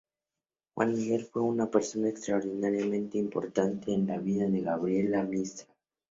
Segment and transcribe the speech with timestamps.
[0.73, 5.69] Juan Miguel fue una persona extraordinariamente importante en la vida de Gabriela Mistral.